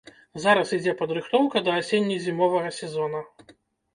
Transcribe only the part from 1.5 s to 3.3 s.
да асенне-зімовага сезона.